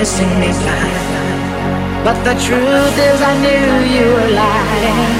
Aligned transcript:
me 0.00 0.50
fine. 0.50 2.04
But 2.04 2.16
the 2.24 2.32
truth 2.40 2.96
is 2.96 3.20
I 3.20 3.34
knew 3.44 3.68
you 3.84 4.06
were 4.14 4.30
lying. 4.32 5.12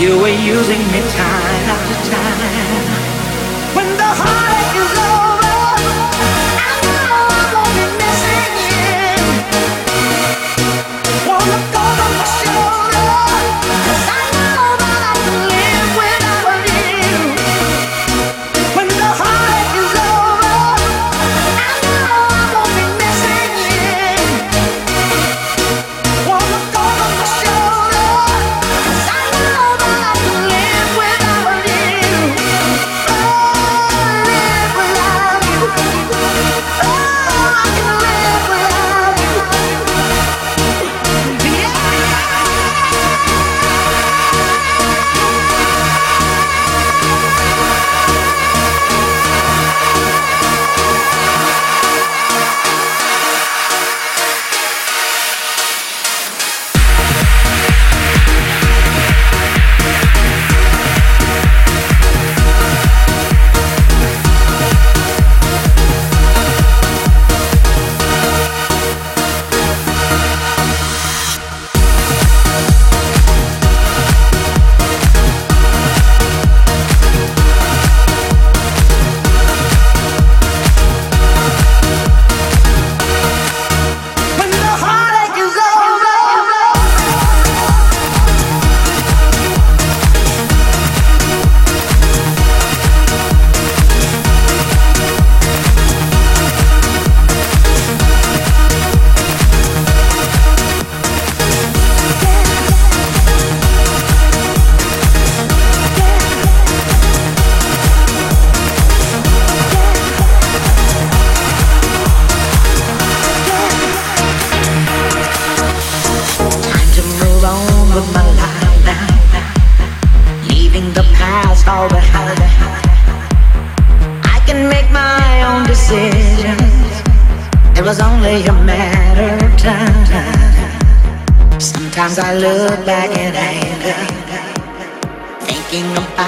You 0.00 0.18
were 0.18 0.38
using 0.56 0.80
me 0.90 1.00
time 1.20 1.64
after 1.68 1.96
time. 2.10 3.76
When 3.76 3.88
the 3.98 4.10
heart 4.20 4.49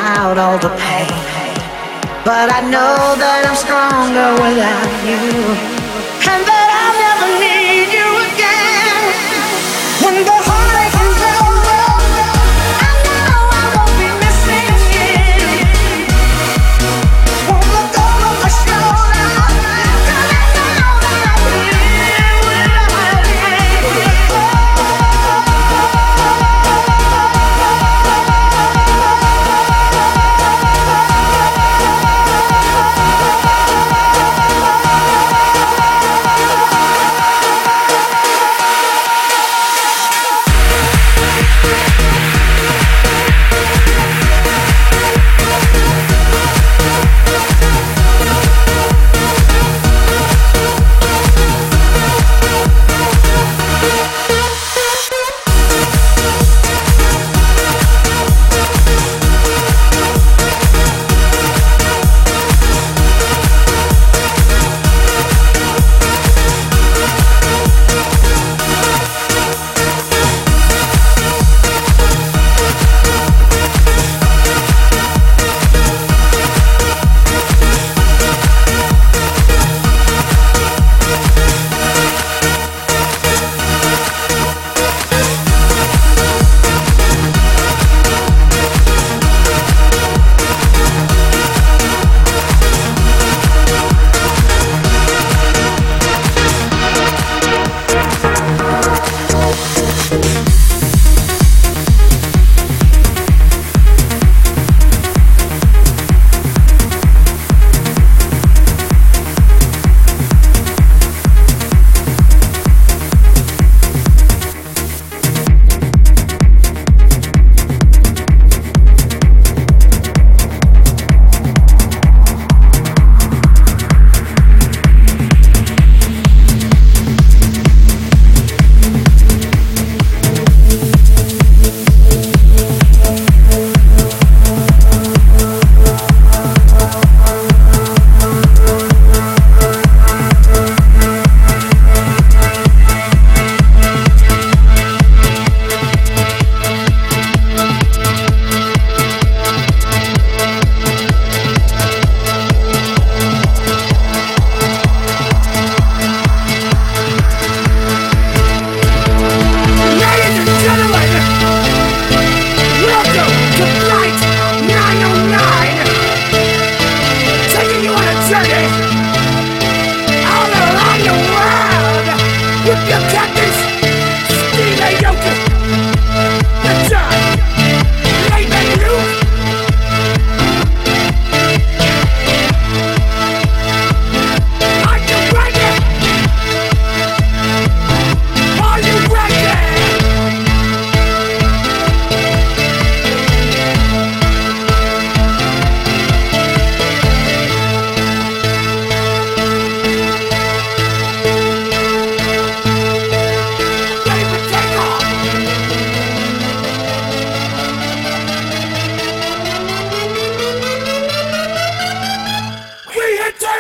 out 0.03 0.37
all 0.39 0.59
the 0.59 0.71
pain. 0.83 1.09
But 2.25 2.51
I 2.51 2.61
know 2.75 3.15
that 3.23 3.43
I'm 3.47 3.59
stronger 3.59 4.31
without 4.43 4.91
you, 5.07 5.23
and 6.31 6.43
that 6.51 6.69
I'll 6.81 6.97
never 7.07 7.31
need. 7.43 7.82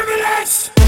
Minutes! 0.00 0.81